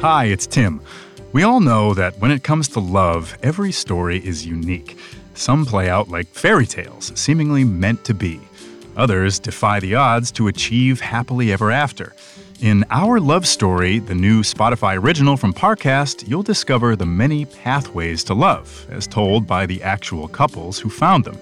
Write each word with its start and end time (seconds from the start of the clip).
Hi, 0.00 0.24
it's 0.24 0.46
Tim. 0.46 0.80
We 1.34 1.42
all 1.42 1.60
know 1.60 1.92
that 1.92 2.18
when 2.20 2.30
it 2.30 2.42
comes 2.42 2.68
to 2.68 2.80
love, 2.80 3.36
every 3.42 3.70
story 3.70 4.16
is 4.26 4.46
unique. 4.46 4.96
Some 5.34 5.66
play 5.66 5.90
out 5.90 6.08
like 6.08 6.26
fairy 6.28 6.64
tales, 6.64 7.12
seemingly 7.14 7.64
meant 7.64 8.02
to 8.04 8.14
be. 8.14 8.40
Others 8.96 9.40
defy 9.40 9.78
the 9.78 9.96
odds 9.96 10.32
to 10.32 10.48
achieve 10.48 11.02
happily 11.02 11.52
ever 11.52 11.70
after. 11.70 12.14
In 12.62 12.86
Our 12.88 13.20
Love 13.20 13.46
Story, 13.46 13.98
the 13.98 14.14
new 14.14 14.40
Spotify 14.40 14.96
original 14.98 15.36
from 15.36 15.52
Parcast, 15.52 16.26
you'll 16.26 16.42
discover 16.42 16.96
the 16.96 17.04
many 17.04 17.44
pathways 17.44 18.24
to 18.24 18.32
love, 18.32 18.86
as 18.88 19.06
told 19.06 19.46
by 19.46 19.66
the 19.66 19.82
actual 19.82 20.28
couples 20.28 20.78
who 20.78 20.88
found 20.88 21.24
them. 21.24 21.38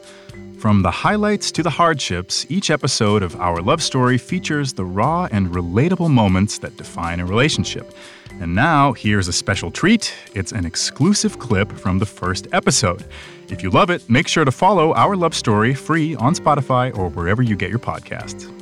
From 0.58 0.82
the 0.82 0.90
highlights 0.90 1.52
to 1.52 1.62
the 1.62 1.70
hardships, 1.70 2.44
each 2.48 2.68
episode 2.68 3.22
of 3.22 3.36
Our 3.36 3.62
Love 3.62 3.80
Story 3.80 4.18
features 4.18 4.72
the 4.72 4.84
raw 4.84 5.28
and 5.30 5.50
relatable 5.50 6.10
moments 6.10 6.58
that 6.58 6.76
define 6.76 7.20
a 7.20 7.24
relationship. 7.24 7.94
And 8.40 8.56
now, 8.56 8.92
here's 8.92 9.28
a 9.28 9.32
special 9.32 9.70
treat 9.70 10.12
it's 10.34 10.50
an 10.50 10.66
exclusive 10.66 11.38
clip 11.38 11.70
from 11.70 12.00
the 12.00 12.06
first 12.06 12.48
episode. 12.50 13.04
If 13.48 13.62
you 13.62 13.70
love 13.70 13.88
it, 13.88 14.10
make 14.10 14.26
sure 14.26 14.44
to 14.44 14.50
follow 14.50 14.92
Our 14.94 15.14
Love 15.14 15.32
Story 15.32 15.74
free 15.74 16.16
on 16.16 16.34
Spotify 16.34 16.96
or 16.98 17.08
wherever 17.08 17.40
you 17.40 17.54
get 17.54 17.70
your 17.70 17.78
podcasts. 17.78 18.52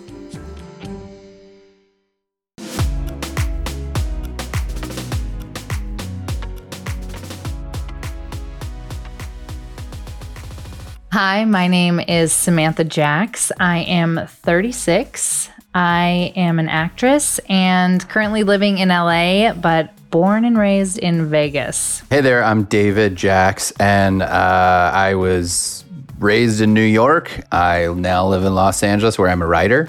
Hi, 11.19 11.47
my 11.47 11.66
name 11.66 11.98
is 11.98 12.30
Samantha 12.30 12.84
Jacks. 12.84 13.51
I 13.59 13.79
am 13.79 14.20
36. 14.29 15.48
I 15.74 16.34
am 16.37 16.59
an 16.59 16.69
actress 16.69 17.41
and 17.48 18.07
currently 18.07 18.43
living 18.43 18.77
in 18.77 18.91
LA, 18.91 19.55
but 19.55 19.95
born 20.10 20.45
and 20.45 20.59
raised 20.59 20.98
in 20.98 21.30
Vegas. 21.30 22.02
Hey 22.10 22.21
there, 22.21 22.45
I'm 22.45 22.65
David 22.65 23.16
Jacks, 23.16 23.71
and 23.80 24.21
uh, 24.21 24.90
I 24.93 25.15
was 25.15 25.87
raised 26.18 26.60
in 26.60 26.74
New 26.74 26.82
York. 26.82 27.46
I 27.51 27.87
now 27.87 28.27
live 28.27 28.45
in 28.45 28.55
Los 28.55 28.83
Angeles, 28.83 29.18
where 29.18 29.30
I'm 29.30 29.40
a 29.40 29.46
writer, 29.46 29.88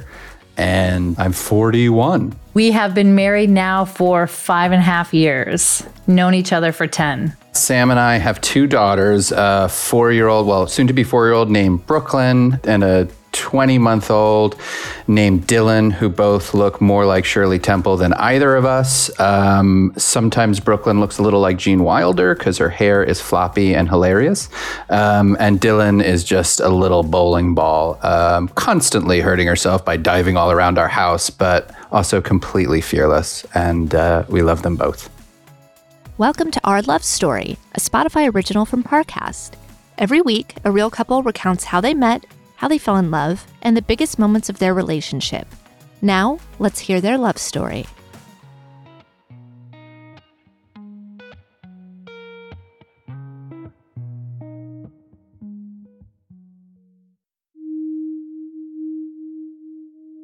and 0.57 1.15
I'm 1.19 1.31
41. 1.31 2.33
We 2.53 2.71
have 2.71 2.93
been 2.95 3.15
married 3.15 3.49
now 3.49 3.85
for 3.85 4.27
five 4.27 4.71
and 4.71 4.81
a 4.81 4.83
half 4.83 5.13
years, 5.13 5.83
known 6.07 6.33
each 6.33 6.51
other 6.51 6.71
for 6.71 6.87
10. 6.87 7.35
Sam 7.53 7.91
and 7.91 7.99
I 7.99 8.17
have 8.17 8.41
two 8.41 8.67
daughters, 8.67 9.31
a 9.31 9.69
four 9.69 10.11
year 10.11 10.27
old, 10.27 10.47
well, 10.47 10.67
soon 10.67 10.87
to 10.87 10.93
be 10.93 11.03
four 11.03 11.25
year 11.25 11.33
old 11.33 11.49
named 11.49 11.85
Brooklyn, 11.85 12.59
and 12.63 12.83
a 12.83 13.07
20 13.37 13.77
month 13.77 14.09
old 14.09 14.59
named 15.07 15.47
Dylan, 15.47 15.93
who 15.93 16.09
both 16.09 16.53
look 16.53 16.81
more 16.81 17.05
like 17.05 17.23
Shirley 17.23 17.59
Temple 17.59 17.95
than 17.95 18.13
either 18.13 18.55
of 18.55 18.65
us. 18.65 19.17
Um, 19.19 19.93
sometimes 19.95 20.59
Brooklyn 20.59 20.99
looks 20.99 21.19
a 21.19 21.21
little 21.21 21.39
like 21.39 21.57
Gene 21.57 21.83
Wilder 21.83 22.35
because 22.35 22.57
her 22.57 22.69
hair 22.69 23.03
is 23.03 23.21
floppy 23.21 23.75
and 23.75 23.87
hilarious. 23.87 24.49
Um, 24.89 25.37
and 25.39 25.61
Dylan 25.61 26.03
is 26.03 26.23
just 26.23 26.59
a 26.59 26.69
little 26.69 27.03
bowling 27.03 27.53
ball, 27.53 27.99
um, 28.03 28.47
constantly 28.49 29.21
hurting 29.21 29.47
herself 29.47 29.85
by 29.85 29.97
diving 29.97 30.35
all 30.35 30.51
around 30.51 30.77
our 30.79 30.89
house, 30.89 31.29
but 31.29 31.71
also 31.91 32.19
completely 32.19 32.81
fearless. 32.81 33.45
And 33.53 33.93
uh, 33.93 34.23
we 34.27 34.41
love 34.41 34.63
them 34.63 34.75
both. 34.75 35.09
Welcome 36.17 36.49
to 36.49 36.59
Our 36.63 36.81
Love 36.81 37.03
Story, 37.03 37.57
a 37.75 37.79
Spotify 37.79 38.33
original 38.33 38.65
from 38.65 38.83
Parcast. 38.83 39.51
Every 39.99 40.19
week, 40.19 40.55
a 40.63 40.71
real 40.71 40.89
couple 40.89 41.21
recounts 41.21 41.65
how 41.65 41.79
they 41.79 41.93
met, 41.93 42.25
how 42.57 42.67
they 42.67 42.77
fell 42.77 42.97
in 42.97 43.09
love, 43.09 43.47
and 43.61 43.77
the 43.77 43.81
biggest 43.81 44.19
moments 44.19 44.49
of 44.49 44.59
their 44.59 44.73
relationship. 44.73 45.47
Now, 46.01 46.39
let's 46.59 46.79
hear 46.79 46.99
their 46.99 47.17
love 47.17 47.37
story. 47.37 47.85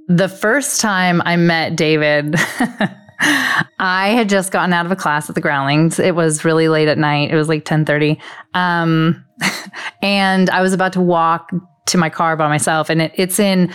The 0.10 0.30
first 0.30 0.82
time 0.82 1.22
I 1.26 1.38
met 1.38 1.76
David, 1.76 2.36
I 3.80 4.10
had 4.10 4.30
just 4.30 4.52
gotten 4.52 4.74
out 4.74 4.86
of 4.86 4.92
a 4.92 4.96
class 4.96 5.30
at 5.30 5.36
the 5.36 5.42
Groundlings. 5.42 5.98
It 5.98 6.14
was 6.14 6.46
really 6.46 6.68
late 6.68 6.88
at 6.88 6.98
night. 6.98 7.32
It 7.32 7.36
was 7.36 7.48
like 7.48 7.66
10:30. 7.66 8.20
Um, 8.54 9.26
and 10.02 10.50
I 10.50 10.62
was 10.62 10.74
about 10.74 10.94
to 10.94 11.02
walk 11.02 11.52
to 11.86 11.98
my 11.98 12.10
car 12.10 12.36
by 12.36 12.48
myself 12.48 12.90
and 12.90 13.02
it, 13.02 13.12
it's 13.16 13.40
in 13.40 13.74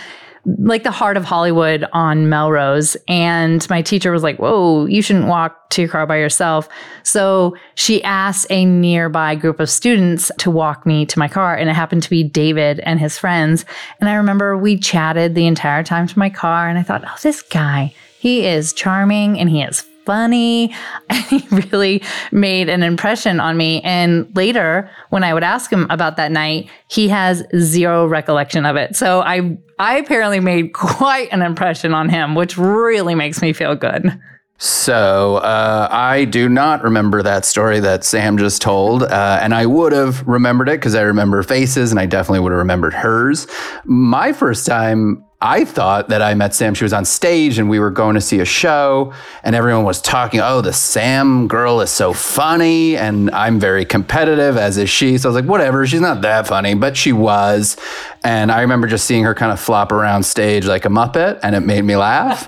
like 0.57 0.83
the 0.83 0.91
heart 0.91 1.17
of 1.17 1.25
Hollywood 1.25 1.85
on 1.93 2.29
Melrose. 2.29 2.95
And 3.07 3.67
my 3.69 3.81
teacher 3.81 4.11
was 4.11 4.23
like, 4.23 4.37
Whoa, 4.37 4.85
you 4.85 5.01
shouldn't 5.01 5.27
walk 5.27 5.69
to 5.71 5.81
your 5.81 5.89
car 5.89 6.05
by 6.07 6.17
yourself. 6.17 6.67
So 7.03 7.55
she 7.75 8.03
asked 8.03 8.47
a 8.49 8.65
nearby 8.65 9.35
group 9.35 9.59
of 9.59 9.69
students 9.69 10.31
to 10.39 10.49
walk 10.49 10.85
me 10.85 11.05
to 11.07 11.19
my 11.19 11.27
car. 11.27 11.55
And 11.55 11.69
it 11.69 11.73
happened 11.73 12.03
to 12.03 12.09
be 12.09 12.23
David 12.23 12.79
and 12.81 12.99
his 12.99 13.17
friends. 13.17 13.65
And 13.99 14.09
I 14.09 14.15
remember 14.15 14.57
we 14.57 14.77
chatted 14.77 15.35
the 15.35 15.47
entire 15.47 15.83
time 15.83 16.07
to 16.07 16.19
my 16.19 16.29
car. 16.29 16.69
And 16.69 16.79
I 16.79 16.83
thought, 16.83 17.03
Oh, 17.05 17.15
this 17.21 17.41
guy, 17.41 17.93
he 18.19 18.45
is 18.45 18.73
charming 18.73 19.39
and 19.39 19.49
he 19.49 19.61
is 19.61 19.85
funny. 20.09 20.73
And 21.11 21.23
he 21.25 21.47
really 21.71 22.01
made 22.31 22.67
an 22.69 22.81
impression 22.81 23.39
on 23.39 23.57
me. 23.57 23.81
And 23.81 24.35
later, 24.35 24.89
when 25.09 25.23
I 25.23 25.33
would 25.33 25.43
ask 25.43 25.71
him 25.71 25.85
about 25.91 26.17
that 26.17 26.31
night, 26.31 26.67
he 26.87 27.09
has 27.09 27.43
zero 27.57 28.07
recollection 28.07 28.65
of 28.65 28.75
it. 28.75 28.95
So 28.95 29.21
I, 29.21 29.57
I 29.77 29.97
apparently 29.97 30.39
made 30.39 30.73
quite 30.73 31.31
an 31.31 31.43
impression 31.43 31.93
on 31.93 32.09
him, 32.09 32.33
which 32.33 32.57
really 32.57 33.13
makes 33.13 33.41
me 33.41 33.53
feel 33.53 33.75
good. 33.75 34.19
So 34.57 35.37
uh, 35.37 35.87
I 35.91 36.25
do 36.25 36.49
not 36.49 36.83
remember 36.83 37.21
that 37.23 37.45
story 37.45 37.79
that 37.79 38.03
Sam 38.03 38.37
just 38.37 38.61
told, 38.61 39.03
uh, 39.03 39.39
and 39.41 39.53
I 39.53 39.65
would 39.65 39.93
have 39.93 40.27
remembered 40.27 40.69
it 40.69 40.79
because 40.79 40.95
I 40.95 41.01
remember 41.01 41.41
faces, 41.43 41.91
and 41.91 41.99
I 41.99 42.05
definitely 42.07 42.41
would 42.41 42.51
have 42.51 42.59
remembered 42.59 42.93
hers. 42.93 43.47
My 43.85 44.33
first 44.33 44.65
time 44.65 45.23
I 45.41 45.63
thought 45.63 46.09
that 46.09 46.21
I 46.21 46.33
met 46.33 46.53
Sam. 46.53 46.73
She 46.73 46.83
was 46.83 46.91
on 46.91 47.05
stage 47.05 47.59
and 47.59 47.69
we 47.69 47.79
were 47.79 47.91
going 47.91 48.15
to 48.15 48.21
see 48.21 48.41
a 48.41 48.45
show, 48.45 49.13
and 49.41 49.55
everyone 49.55 49.85
was 49.85 50.01
talking, 50.01 50.41
Oh, 50.41 50.59
the 50.59 50.73
Sam 50.73 51.47
girl 51.47 51.79
is 51.79 51.89
so 51.89 52.11
funny. 52.11 52.97
And 52.97 53.31
I'm 53.31 53.57
very 53.57 53.85
competitive, 53.85 54.57
as 54.57 54.77
is 54.77 54.89
she. 54.89 55.17
So 55.17 55.29
I 55.29 55.31
was 55.31 55.41
like, 55.41 55.49
Whatever, 55.49 55.87
she's 55.87 56.01
not 56.01 56.21
that 56.23 56.45
funny, 56.45 56.73
but 56.73 56.97
she 56.97 57.13
was. 57.13 57.77
And 58.21 58.51
I 58.51 58.59
remember 58.61 58.85
just 58.87 59.05
seeing 59.05 59.23
her 59.23 59.33
kind 59.33 59.53
of 59.53 59.61
flop 59.61 59.93
around 59.93 60.23
stage 60.23 60.65
like 60.65 60.83
a 60.83 60.89
Muppet, 60.89 61.39
and 61.41 61.55
it 61.55 61.61
made 61.61 61.85
me 61.85 61.95
laugh. 61.95 62.45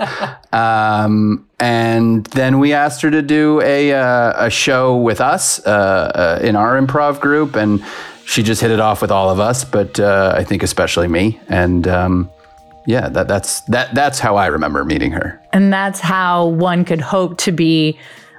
um, 0.53 1.47
and 1.61 2.25
then 2.25 2.59
we 2.59 2.73
asked 2.73 3.01
her 3.03 3.11
to 3.11 3.21
do 3.21 3.61
a, 3.61 3.93
uh, 3.93 4.47
a 4.47 4.49
show 4.49 4.97
with 4.97 5.21
us 5.21 5.65
uh, 5.65 6.39
uh, 6.41 6.45
in 6.45 6.57
our 6.57 6.77
improv 6.77 7.21
group, 7.21 7.55
and 7.55 7.85
she 8.25 8.43
just 8.43 8.59
hit 8.59 8.71
it 8.71 8.81
off 8.81 9.01
with 9.01 9.11
all 9.11 9.29
of 9.29 9.39
us, 9.39 9.63
but 9.63 9.97
uh, 9.97 10.33
I 10.35 10.43
think 10.43 10.61
especially 10.61 11.07
me. 11.07 11.39
And, 11.47 11.87
um, 11.87 12.29
yeah, 12.85 13.09
that, 13.09 13.27
that's 13.27 13.61
that 13.61 13.93
that's 13.93 14.19
how 14.19 14.35
I 14.35 14.47
remember 14.47 14.83
meeting 14.83 15.11
her. 15.11 15.41
And 15.53 15.71
that's 15.71 15.99
how 15.99 16.47
one 16.47 16.85
could 16.85 17.01
hope 17.01 17.37
to 17.39 17.51
be 17.51 17.97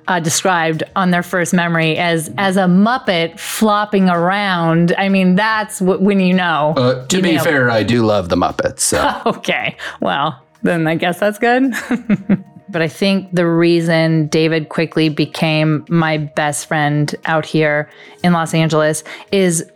uh, 0.08 0.20
described 0.20 0.82
on 0.96 1.10
their 1.10 1.22
first 1.22 1.54
memory 1.54 1.96
as 1.96 2.30
as 2.38 2.56
a 2.56 2.66
Muppet 2.66 3.38
flopping 3.38 4.08
around. 4.08 4.94
I 4.98 5.08
mean, 5.08 5.36
that's 5.36 5.80
when 5.80 6.20
you 6.20 6.34
know. 6.34 6.74
Uh, 6.76 7.06
to 7.06 7.16
you 7.18 7.22
be 7.22 7.36
know. 7.36 7.44
fair, 7.44 7.70
I 7.70 7.82
do 7.82 8.04
love 8.04 8.28
the 8.28 8.36
Muppets. 8.36 8.80
So. 8.80 9.22
okay, 9.26 9.76
well 10.00 10.42
then 10.62 10.86
I 10.86 10.94
guess 10.94 11.18
that's 11.18 11.38
good. 11.38 11.72
but 12.68 12.82
I 12.82 12.88
think 12.88 13.32
the 13.32 13.46
reason 13.46 14.28
David 14.28 14.68
quickly 14.68 15.08
became 15.08 15.84
my 15.88 16.18
best 16.18 16.66
friend 16.66 17.14
out 17.24 17.44
here 17.44 17.90
in 18.24 18.32
Los 18.32 18.54
Angeles 18.54 19.04
is 19.30 19.70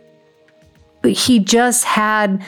he 1.03 1.39
just 1.39 1.83
had 1.85 2.43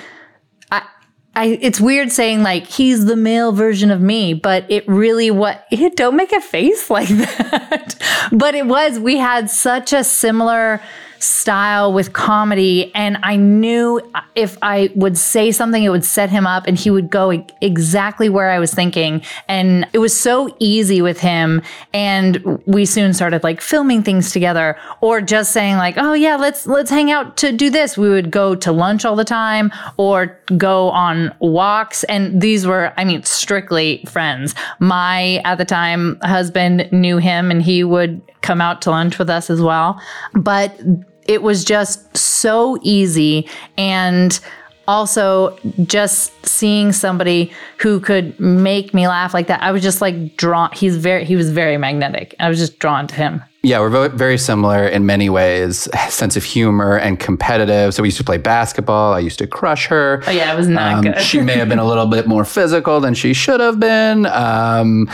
I, 1.36 1.58
it's 1.62 1.80
weird 1.80 2.12
saying 2.12 2.44
like 2.44 2.66
he's 2.68 3.06
the 3.06 3.16
male 3.16 3.52
version 3.52 3.92
of 3.92 4.02
me, 4.02 4.34
but 4.34 4.66
it 4.70 4.88
really 4.88 5.32
what 5.32 5.66
it 5.72 5.96
don't 5.96 6.16
make 6.16 6.34
a 6.34 6.42
face 6.42 6.90
like 6.90 7.08
that. 7.10 7.96
but 8.32 8.56
it 8.56 8.66
was 8.66 9.00
we 9.00 9.18
had 9.18 9.50
such 9.50 9.94
a 9.94 10.04
similar 10.04 10.82
style 11.20 11.94
with 11.94 12.14
comedy. 12.14 12.94
And 12.96 13.18
I 13.24 13.36
knew 13.36 14.02
if 14.36 14.58
I 14.62 14.90
would 14.96 15.18
say 15.18 15.52
something, 15.52 15.84
it 15.84 15.90
would 15.90 16.06
set 16.06 16.30
him 16.30 16.48
up 16.48 16.66
and 16.68 16.78
he 16.78 16.90
would 16.90 17.10
go 17.10 17.46
exactly 17.62 18.30
where 18.30 18.50
I 18.50 18.60
was 18.60 18.74
thinking. 18.74 19.22
And 19.48 19.88
it 19.94 20.00
was 20.00 20.18
so 20.18 20.56
easy 20.60 21.02
with 21.02 21.20
him. 21.20 21.62
And 21.94 22.62
we 22.66 22.86
soon 22.86 23.14
started 23.14 23.44
like 23.44 23.62
filming 23.62 24.04
things 24.04 24.32
together 24.32 24.78
or 25.02 25.22
just 25.22 25.52
saying 25.52 25.78
like, 25.78 25.96
oh 25.98 26.14
yeah, 26.14 26.36
let's, 26.36 26.66
let's 26.66 26.90
hang 26.90 27.12
out 27.12 27.38
to 27.38 27.52
do 27.52 27.70
this. 27.70 27.98
We 27.98 28.10
would 28.10 28.32
go 28.32 28.56
to 28.56 28.72
lunch 28.72 29.06
all 29.06 29.16
the 29.16 29.26
time 29.26 29.72
or 29.98 30.40
go 30.58 30.90
on 30.90 31.36
walks. 31.40 32.04
And 32.06 32.42
these 32.42 32.66
were, 32.66 32.94
I 32.98 33.06
mean, 33.06 33.24
strictly 33.24 34.04
friends. 34.08 34.56
My, 34.80 35.42
at 35.46 35.58
the 35.58 35.66
time, 35.66 36.18
husband 36.22 36.90
knew 36.92 37.18
him 37.18 37.52
and 37.52 37.62
he 37.62 37.84
would 37.84 38.22
come 38.42 38.62
out 38.62 38.82
to 38.84 38.92
lunch 38.92 39.20
with 39.20 39.30
us 39.30 39.50
as 39.50 39.62
well. 39.62 40.02
But 40.34 40.80
it 41.30 41.44
was 41.44 41.64
just 41.64 42.18
so 42.18 42.80
easy 42.82 43.48
and 43.78 44.40
also 44.88 45.56
just 45.84 46.34
seeing 46.44 46.92
somebody 46.92 47.54
who 47.78 48.00
could 48.00 48.38
make 48.40 48.96
me 48.96 49.08
laugh 49.08 49.32
like 49.32 49.46
that, 49.46 49.62
I 49.62 49.72
was 49.72 49.84
just 49.84 50.02
like 50.02 50.36
drawn. 50.36 50.72
He's 50.74 50.98
very, 50.98 51.24
he 51.24 51.36
was 51.36 51.52
very 51.52 51.78
magnetic. 51.78 52.34
I 52.40 52.50
was 52.50 52.58
just 52.58 52.80
drawn 52.80 53.06
to 53.06 53.16
him. 53.16 53.44
Yeah, 53.62 53.80
we're 53.80 54.10
very 54.10 54.40
similar 54.40 54.88
in 54.88 55.06
many 55.06 55.30
ways. 55.30 55.88
Sense 56.10 56.36
of 56.36 56.44
humor 56.44 56.98
and 56.98 57.20
competitive. 57.20 57.94
So 57.94 58.02
we 58.02 58.08
used 58.08 58.18
to 58.18 58.24
play 58.24 58.38
basketball. 58.38 59.14
I 59.14 59.20
used 59.20 59.38
to 59.40 59.48
crush 59.48 59.86
her. 59.88 60.24
Oh 60.26 60.32
yeah, 60.32 60.52
it 60.52 60.58
was 60.58 60.68
not 60.68 60.94
um, 60.94 61.02
good. 61.04 61.22
she 61.22 61.42
may 61.42 61.58
have 61.58 61.70
been 61.70 61.78
a 61.78 61.86
little 61.86 62.08
bit 62.08 62.26
more 62.26 62.44
physical 62.44 63.00
than 63.00 63.14
she 63.14 63.34
should 63.34 63.60
have 63.60 63.80
been. 63.80 64.26
Um, 64.26 65.08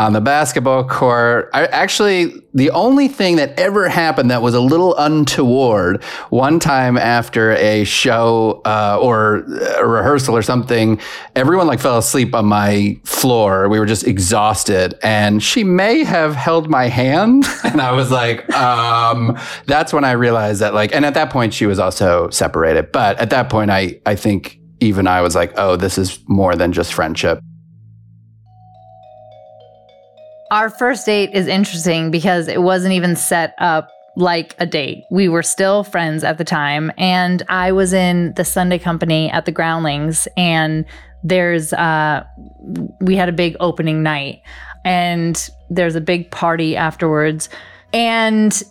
on 0.00 0.14
the 0.14 0.20
basketball 0.20 0.82
court. 0.82 1.50
I, 1.52 1.66
actually, 1.66 2.32
the 2.54 2.70
only 2.70 3.06
thing 3.06 3.36
that 3.36 3.56
ever 3.60 3.86
happened 3.86 4.30
that 4.30 4.40
was 4.40 4.54
a 4.54 4.60
little 4.60 4.96
untoward 4.96 6.02
one 6.30 6.58
time 6.58 6.96
after 6.96 7.52
a 7.52 7.84
show 7.84 8.62
uh, 8.64 8.98
or 8.98 9.44
a 9.76 9.86
rehearsal 9.86 10.34
or 10.34 10.40
something, 10.40 10.98
everyone 11.36 11.66
like 11.66 11.80
fell 11.80 11.98
asleep 11.98 12.34
on 12.34 12.46
my 12.46 12.98
floor. 13.04 13.68
We 13.68 13.78
were 13.78 13.84
just 13.84 14.06
exhausted, 14.06 14.98
and 15.02 15.42
she 15.42 15.64
may 15.64 16.02
have 16.04 16.34
held 16.34 16.70
my 16.70 16.86
hand, 16.86 17.44
and 17.64 17.82
I 17.82 17.92
was 17.92 18.10
like, 18.10 18.50
um, 18.54 19.38
that's 19.66 19.92
when 19.92 20.04
I 20.04 20.12
realized 20.12 20.62
that 20.62 20.72
like, 20.72 20.94
and 20.94 21.04
at 21.04 21.12
that 21.12 21.28
point 21.28 21.52
she 21.52 21.66
was 21.66 21.78
also 21.78 22.30
separated. 22.30 22.90
But 22.90 23.18
at 23.18 23.28
that 23.30 23.50
point, 23.50 23.70
I 23.70 24.00
I 24.06 24.16
think 24.16 24.58
even 24.80 25.06
I 25.06 25.20
was 25.20 25.34
like, 25.34 25.52
oh, 25.58 25.76
this 25.76 25.98
is 25.98 26.18
more 26.26 26.56
than 26.56 26.72
just 26.72 26.94
friendship. 26.94 27.42
Our 30.50 30.68
first 30.68 31.06
date 31.06 31.30
is 31.32 31.46
interesting 31.46 32.10
because 32.10 32.48
it 32.48 32.62
wasn't 32.62 32.94
even 32.94 33.14
set 33.14 33.54
up 33.58 33.90
like 34.16 34.56
a 34.58 34.66
date. 34.66 35.04
We 35.10 35.28
were 35.28 35.42
still 35.42 35.84
friends 35.84 36.24
at 36.24 36.38
the 36.38 36.44
time, 36.44 36.90
and 36.98 37.42
I 37.48 37.70
was 37.72 37.92
in 37.92 38.34
the 38.34 38.44
Sunday 38.44 38.78
company 38.78 39.30
at 39.30 39.44
the 39.44 39.52
Groundlings, 39.52 40.26
and 40.36 40.84
there's 41.22 41.72
uh, 41.72 42.24
we 43.00 43.14
had 43.14 43.28
a 43.28 43.32
big 43.32 43.56
opening 43.60 44.02
night, 44.02 44.42
and 44.84 45.50
there's 45.70 45.94
a 45.94 46.00
big 46.00 46.30
party 46.30 46.76
afterwards, 46.76 47.48
and 47.92 48.62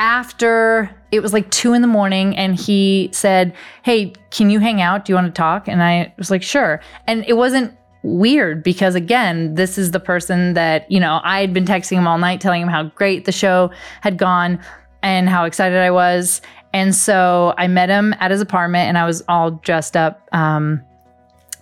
after 0.00 0.90
it 1.10 1.20
was 1.20 1.32
like 1.32 1.50
two 1.50 1.72
in 1.72 1.82
the 1.82 1.88
morning 1.88 2.36
and 2.36 2.54
he 2.54 3.10
said 3.12 3.52
hey 3.82 4.12
can 4.30 4.50
you 4.50 4.60
hang 4.60 4.80
out? 4.80 5.04
Do 5.04 5.12
you 5.12 5.14
want 5.16 5.26
to 5.26 5.36
talk? 5.36 5.68
And 5.68 5.82
i 5.82 6.12
was 6.16 6.30
like 6.30 6.42
sure. 6.42 6.80
And 7.06 7.24
it 7.26 7.36
wasn't 7.36 7.76
weird 8.08 8.62
because 8.62 8.94
again, 8.94 9.54
this 9.54 9.78
is 9.78 9.90
the 9.90 10.00
person 10.00 10.54
that, 10.54 10.90
you 10.90 11.00
know, 11.00 11.20
I 11.22 11.40
had 11.40 11.52
been 11.52 11.64
texting 11.64 11.98
him 11.98 12.06
all 12.06 12.18
night 12.18 12.40
telling 12.40 12.62
him 12.62 12.68
how 12.68 12.84
great 12.84 13.24
the 13.24 13.32
show 13.32 13.70
had 14.00 14.18
gone 14.18 14.60
and 15.02 15.28
how 15.28 15.44
excited 15.44 15.78
I 15.78 15.90
was. 15.90 16.40
And 16.72 16.94
so 16.94 17.54
I 17.56 17.66
met 17.66 17.88
him 17.88 18.14
at 18.20 18.30
his 18.30 18.40
apartment 18.40 18.88
and 18.88 18.98
I 18.98 19.06
was 19.06 19.22
all 19.28 19.52
dressed 19.52 19.96
up 19.96 20.28
um, 20.32 20.82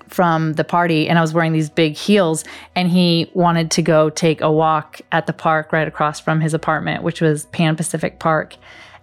from 0.08 0.54
the 0.54 0.64
party 0.64 1.08
and 1.08 1.18
I 1.18 1.22
was 1.22 1.32
wearing 1.32 1.52
these 1.52 1.70
big 1.70 1.94
heels 1.94 2.44
and 2.74 2.88
he 2.88 3.30
wanted 3.34 3.70
to 3.72 3.82
go 3.82 4.10
take 4.10 4.40
a 4.40 4.50
walk 4.50 5.00
at 5.12 5.26
the 5.26 5.32
park 5.32 5.72
right 5.72 5.86
across 5.86 6.20
from 6.20 6.40
his 6.40 6.54
apartment, 6.54 7.02
which 7.02 7.20
was 7.20 7.46
Pan 7.46 7.76
Pacific 7.76 8.18
Park. 8.18 8.56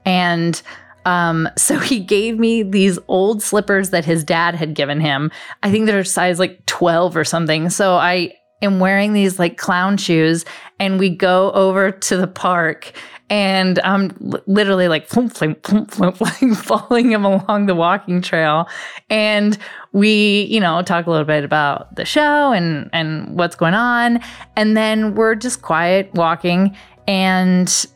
And 0.05 0.61
um, 1.05 1.49
so 1.57 1.79
he 1.79 1.99
gave 1.99 2.39
me 2.39 2.63
these 2.63 2.99
old 3.07 3.41
slippers 3.41 3.89
that 3.91 4.05
his 4.05 4.23
dad 4.23 4.55
had 4.55 4.73
given 4.73 4.99
him. 4.99 5.31
I 5.61 5.71
think 5.71 5.85
they're 5.85 6.03
size 6.03 6.39
like 6.39 6.65
12 6.65 7.15
or 7.17 7.25
something. 7.25 7.69
So 7.69 7.95
I 7.95 8.33
am 8.61 8.79
wearing 8.79 9.13
these 9.13 9.39
like 9.39 9.57
clown 9.57 9.97
shoes 9.97 10.45
and 10.79 10.99
we 10.99 11.09
go 11.09 11.51
over 11.51 11.91
to 11.91 12.17
the 12.17 12.27
park 12.27 12.93
and 13.29 13.79
I'm 13.83 14.11
literally 14.45 14.87
like 14.87 15.07
flump, 15.07 15.33
flump, 15.33 15.63
flump, 15.63 15.91
flump, 15.91 16.17
following 16.57 17.11
him 17.11 17.25
along 17.25 17.65
the 17.65 17.75
walking 17.75 18.21
trail. 18.21 18.67
And 19.09 19.57
we, 19.91 20.43
you 20.43 20.59
know, 20.59 20.81
talk 20.83 21.07
a 21.07 21.09
little 21.09 21.25
bit 21.25 21.43
about 21.43 21.95
the 21.95 22.05
show 22.05 22.51
and 22.51 22.89
and 22.93 23.37
what's 23.37 23.55
going 23.55 23.73
on. 23.73 24.19
And 24.55 24.77
then 24.77 25.15
we're 25.15 25.35
just 25.35 25.61
quiet 25.61 26.13
walking. 26.13 26.75
And 27.07 27.87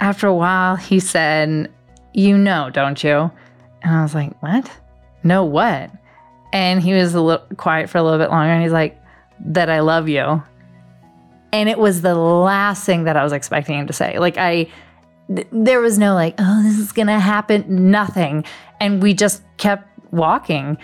after 0.00 0.26
a 0.26 0.34
while, 0.34 0.76
he 0.76 1.00
said, 1.00 1.70
you 2.14 2.38
know, 2.38 2.70
don't 2.70 3.02
you? 3.02 3.30
And 3.82 3.94
I 3.94 4.02
was 4.02 4.14
like, 4.14 4.40
What? 4.42 4.70
No, 5.22 5.44
what? 5.44 5.90
And 6.52 6.80
he 6.80 6.94
was 6.94 7.14
a 7.14 7.20
little 7.20 7.46
quiet 7.56 7.90
for 7.90 7.98
a 7.98 8.02
little 8.02 8.18
bit 8.18 8.30
longer 8.30 8.52
and 8.52 8.62
he's 8.62 8.72
like, 8.72 8.98
That 9.40 9.68
I 9.68 9.80
love 9.80 10.08
you. 10.08 10.42
And 11.52 11.68
it 11.68 11.78
was 11.78 12.02
the 12.02 12.14
last 12.14 12.84
thing 12.84 13.04
that 13.04 13.16
I 13.16 13.22
was 13.22 13.32
expecting 13.32 13.78
him 13.78 13.86
to 13.86 13.92
say. 13.92 14.18
Like, 14.18 14.38
I, 14.38 14.68
th- 15.34 15.46
there 15.52 15.80
was 15.80 15.98
no 15.98 16.14
like, 16.14 16.34
Oh, 16.38 16.62
this 16.62 16.78
is 16.78 16.92
going 16.92 17.08
to 17.08 17.18
happen, 17.18 17.90
nothing. 17.90 18.44
And 18.80 19.02
we 19.02 19.14
just 19.14 19.42
kept 19.56 19.86
walking. 20.12 20.78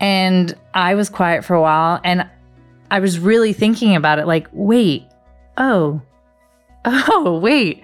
And 0.00 0.54
I 0.74 0.94
was 0.94 1.08
quiet 1.08 1.44
for 1.44 1.54
a 1.54 1.60
while 1.60 2.00
and 2.02 2.28
I 2.92 2.98
was 2.98 3.18
really 3.18 3.54
thinking 3.54 3.96
about 3.96 4.18
it 4.18 4.26
like, 4.26 4.48
wait, 4.52 5.06
oh, 5.56 6.02
oh, 6.84 7.38
wait, 7.42 7.82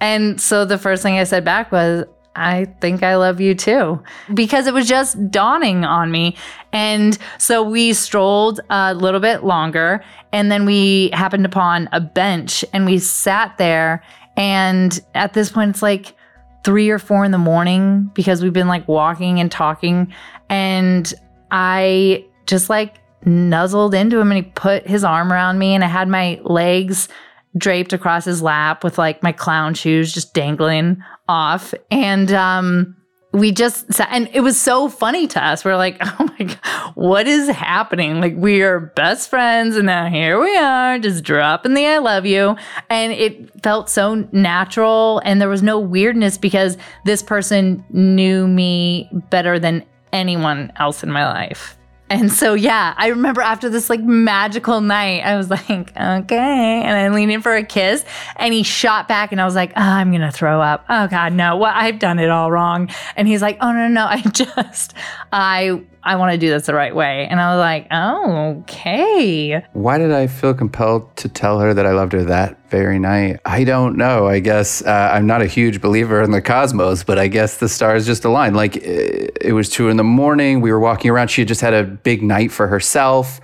and 0.00 0.40
so 0.40 0.64
the 0.64 0.78
first 0.78 1.02
thing 1.02 1.18
I 1.18 1.24
said 1.24 1.44
back 1.44 1.70
was, 1.70 2.04
I 2.36 2.66
think 2.80 3.02
I 3.02 3.16
love 3.16 3.40
you 3.40 3.54
too, 3.54 4.02
because 4.32 4.66
it 4.66 4.72
was 4.72 4.88
just 4.88 5.30
dawning 5.30 5.84
on 5.84 6.12
me. 6.12 6.36
And 6.72 7.18
so 7.38 7.62
we 7.62 7.92
strolled 7.92 8.60
a 8.70 8.94
little 8.94 9.20
bit 9.20 9.42
longer, 9.42 10.04
and 10.32 10.50
then 10.50 10.64
we 10.64 11.10
happened 11.12 11.44
upon 11.44 11.88
a 11.92 12.00
bench 12.00 12.64
and 12.72 12.86
we 12.86 12.98
sat 12.98 13.58
there. 13.58 14.02
And 14.36 14.98
at 15.14 15.32
this 15.32 15.50
point, 15.50 15.70
it's 15.70 15.82
like 15.82 16.14
three 16.62 16.88
or 16.88 16.98
four 16.98 17.24
in 17.24 17.32
the 17.32 17.38
morning 17.38 18.10
because 18.14 18.42
we've 18.42 18.52
been 18.52 18.68
like 18.68 18.86
walking 18.86 19.40
and 19.40 19.50
talking. 19.50 20.14
And 20.48 21.12
I 21.50 22.24
just 22.46 22.70
like 22.70 23.00
nuzzled 23.24 23.92
into 23.92 24.18
him 24.18 24.30
and 24.30 24.44
he 24.44 24.50
put 24.52 24.86
his 24.86 25.02
arm 25.02 25.32
around 25.32 25.58
me, 25.58 25.74
and 25.74 25.82
I 25.82 25.88
had 25.88 26.08
my 26.08 26.40
legs 26.44 27.08
draped 27.56 27.92
across 27.92 28.24
his 28.24 28.42
lap 28.42 28.84
with 28.84 28.98
like 28.98 29.22
my 29.22 29.32
clown 29.32 29.74
shoes 29.74 30.12
just 30.12 30.34
dangling 30.34 31.02
off. 31.28 31.74
And 31.90 32.32
um, 32.32 32.96
we 33.32 33.52
just 33.52 33.92
sat, 33.92 34.08
and 34.10 34.28
it 34.32 34.40
was 34.40 34.60
so 34.60 34.88
funny 34.88 35.26
to 35.28 35.44
us. 35.44 35.64
We're 35.64 35.76
like, 35.76 35.96
oh 36.00 36.34
my 36.38 36.44
God, 36.44 36.92
what 36.94 37.26
is 37.26 37.48
happening? 37.48 38.20
Like, 38.20 38.34
we 38.36 38.62
are 38.62 38.80
best 38.80 39.30
friends, 39.30 39.76
and 39.76 39.86
now 39.86 40.08
here 40.08 40.40
we 40.40 40.56
are, 40.56 40.98
just 40.98 41.24
dropping 41.24 41.74
the 41.74 41.86
I 41.86 41.98
love 41.98 42.26
you. 42.26 42.56
And 42.88 43.12
it 43.12 43.62
felt 43.62 43.88
so 43.88 44.26
natural, 44.32 45.20
and 45.24 45.40
there 45.40 45.48
was 45.48 45.62
no 45.62 45.78
weirdness 45.78 46.38
because 46.38 46.76
this 47.04 47.22
person 47.22 47.84
knew 47.90 48.48
me 48.48 49.08
better 49.30 49.58
than 49.58 49.84
anyone 50.12 50.72
else 50.76 51.02
in 51.02 51.10
my 51.12 51.26
life. 51.26 51.76
And 52.10 52.32
so, 52.32 52.54
yeah, 52.54 52.92
I 52.96 53.06
remember 53.06 53.40
after 53.40 53.68
this 53.68 53.88
like 53.88 54.00
magical 54.02 54.80
night, 54.80 55.20
I 55.24 55.36
was 55.36 55.48
like, 55.48 55.96
okay. 55.96 56.82
And 56.82 56.98
I 56.98 57.08
leaned 57.08 57.30
in 57.30 57.40
for 57.40 57.54
a 57.54 57.62
kiss 57.62 58.04
and 58.34 58.52
he 58.52 58.64
shot 58.64 59.06
back 59.06 59.30
and 59.30 59.40
I 59.40 59.44
was 59.44 59.54
like, 59.54 59.70
oh, 59.70 59.80
I'm 59.80 60.10
going 60.10 60.20
to 60.22 60.32
throw 60.32 60.60
up. 60.60 60.84
Oh, 60.88 61.06
God, 61.06 61.32
no. 61.32 61.56
Well, 61.56 61.72
I've 61.72 62.00
done 62.00 62.18
it 62.18 62.28
all 62.28 62.50
wrong. 62.50 62.90
And 63.14 63.28
he's 63.28 63.40
like, 63.40 63.58
oh, 63.60 63.70
no, 63.70 63.86
no, 63.86 64.06
I 64.06 64.20
just, 64.32 64.92
I 65.32 65.84
I 66.02 66.16
want 66.16 66.32
to 66.32 66.38
do 66.38 66.48
this 66.48 66.66
the 66.66 66.74
right 66.74 66.94
way. 66.94 67.26
And 67.26 67.40
I 67.40 67.54
was 67.54 67.60
like, 67.60 67.86
oh, 67.90 68.62
okay. 68.62 69.62
Why 69.72 69.98
did 69.98 70.12
I 70.12 70.26
feel 70.28 70.54
compelled 70.54 71.14
to 71.16 71.28
tell 71.28 71.60
her 71.60 71.74
that 71.74 71.84
I 71.84 71.92
loved 71.92 72.12
her 72.12 72.24
that 72.24 72.70
very 72.70 72.98
night? 72.98 73.40
I 73.44 73.64
don't 73.64 73.96
know. 73.96 74.26
I 74.26 74.40
guess 74.40 74.82
uh, 74.82 75.10
I'm 75.12 75.26
not 75.26 75.42
a 75.42 75.46
huge 75.46 75.80
believer 75.80 76.22
in 76.22 76.30
the 76.30 76.40
cosmos, 76.40 77.04
but 77.04 77.18
I 77.18 77.28
guess 77.28 77.58
the 77.58 77.68
stars 77.68 78.06
just 78.06 78.24
aligned. 78.24 78.56
Like 78.56 78.76
it, 78.76 79.36
it 79.40 79.52
was 79.52 79.68
two 79.68 79.88
in 79.88 79.98
the 79.98 80.04
morning. 80.04 80.62
We 80.62 80.72
were 80.72 80.80
walking 80.80 81.10
around. 81.10 81.28
She 81.28 81.42
had 81.42 81.48
just 81.48 81.60
had 81.60 81.74
a 81.74 81.84
big 81.84 82.22
night 82.22 82.50
for 82.50 82.66
herself. 82.66 83.40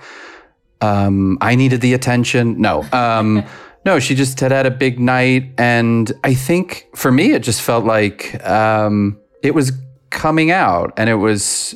Um, 0.81 1.37
I 1.41 1.55
needed 1.55 1.81
the 1.81 1.93
attention. 1.93 2.59
No. 2.59 2.83
Um, 2.91 3.45
no, 3.85 3.99
she 3.99 4.15
just 4.15 4.39
had 4.39 4.51
had 4.51 4.65
a 4.65 4.71
big 4.71 4.99
night. 4.99 5.53
And 5.59 6.11
I 6.23 6.33
think 6.33 6.87
for 6.95 7.11
me, 7.11 7.33
it 7.33 7.43
just 7.43 7.61
felt 7.61 7.85
like 7.85 8.43
um, 8.47 9.19
it 9.43 9.53
was 9.53 9.71
coming 10.09 10.49
out 10.49 10.93
and 10.97 11.09
it 11.09 11.15
was 11.15 11.75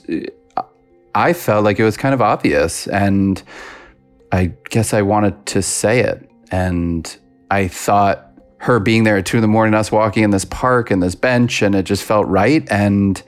I 1.15 1.33
felt 1.33 1.63
like 1.63 1.79
it 1.79 1.83
was 1.83 1.97
kind 1.97 2.13
of 2.13 2.21
obvious. 2.21 2.87
And 2.87 3.41
I 4.31 4.53
guess 4.69 4.93
I 4.93 5.01
wanted 5.01 5.45
to 5.47 5.61
say 5.61 5.99
it. 5.99 6.29
And 6.51 7.15
I 7.49 7.67
thought 7.67 8.27
her 8.57 8.79
being 8.79 9.03
there 9.03 9.17
at 9.17 9.25
two 9.25 9.37
in 9.37 9.41
the 9.41 9.47
morning, 9.47 9.73
us 9.73 9.91
walking 9.91 10.23
in 10.23 10.29
this 10.29 10.45
park 10.45 10.91
and 10.91 11.01
this 11.01 11.15
bench, 11.15 11.61
and 11.61 11.73
it 11.73 11.83
just 11.83 12.03
felt 12.03 12.27
right. 12.27 12.69
And 12.71 13.21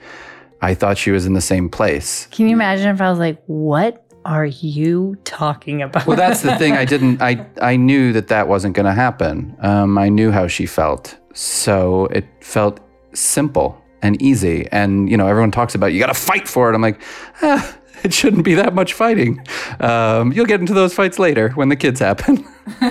I 0.61 0.75
thought 0.75 0.97
she 0.97 1.11
was 1.11 1.25
in 1.25 1.33
the 1.33 1.41
same 1.41 1.69
place. 1.69 2.27
Can 2.27 2.47
you 2.47 2.53
imagine 2.53 2.93
if 2.93 3.01
I 3.01 3.09
was 3.09 3.19
like, 3.19 3.43
what 3.47 4.05
are 4.25 4.45
you 4.45 5.17
talking 5.25 5.81
about? 5.81 6.07
Well, 6.07 6.15
that's 6.15 6.41
the 6.41 6.55
thing. 6.59 6.73
I 6.73 6.85
didn't, 6.85 7.21
I, 7.21 7.45
I 7.61 7.75
knew 7.75 8.13
that 8.13 8.29
that 8.29 8.47
wasn't 8.47 8.75
going 8.75 8.85
to 8.85 8.93
happen. 8.93 9.55
Um, 9.59 9.97
I 9.97 10.09
knew 10.09 10.31
how 10.31 10.47
she 10.47 10.65
felt. 10.65 11.17
So 11.33 12.05
it 12.07 12.25
felt 12.41 12.79
simple 13.13 13.82
and 14.03 14.21
easy. 14.21 14.67
And, 14.71 15.09
you 15.09 15.17
know, 15.17 15.27
everyone 15.27 15.49
talks 15.49 15.73
about 15.73 15.87
you 15.87 15.99
got 15.99 16.07
to 16.07 16.13
fight 16.13 16.47
for 16.47 16.69
it. 16.69 16.75
I'm 16.75 16.81
like, 16.81 17.01
ah, 17.41 17.77
it 18.03 18.13
shouldn't 18.13 18.43
be 18.43 18.53
that 18.53 18.75
much 18.75 18.93
fighting. 18.93 19.43
Um, 19.79 20.31
you'll 20.33 20.45
get 20.45 20.59
into 20.59 20.73
those 20.73 20.93
fights 20.93 21.17
later 21.17 21.49
when 21.51 21.69
the 21.69 21.75
kids 21.75 21.99
happen. 21.99 22.45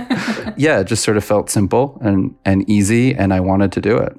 yeah, 0.57 0.81
it 0.81 0.85
just 0.85 1.05
sort 1.05 1.17
of 1.17 1.25
felt 1.25 1.51
simple 1.51 1.99
and, 2.03 2.35
and 2.45 2.69
easy, 2.69 3.15
and 3.15 3.33
I 3.33 3.41
wanted 3.41 3.71
to 3.73 3.81
do 3.81 3.97
it. 3.97 4.19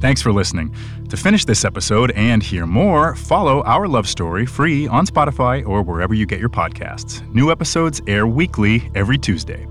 Thanks 0.00 0.20
for 0.20 0.30
listening. 0.30 0.74
To 1.08 1.16
finish 1.16 1.46
this 1.46 1.64
episode 1.64 2.10
and 2.12 2.42
hear 2.42 2.66
more, 2.66 3.14
follow 3.16 3.62
Our 3.62 3.88
Love 3.88 4.06
Story 4.06 4.44
free 4.44 4.86
on 4.86 5.06
Spotify 5.06 5.66
or 5.66 5.82
wherever 5.82 6.12
you 6.12 6.26
get 6.26 6.38
your 6.38 6.50
podcasts. 6.50 7.26
New 7.34 7.50
episodes 7.50 8.02
air 8.06 8.26
weekly 8.26 8.90
every 8.94 9.16
Tuesday. 9.16 9.66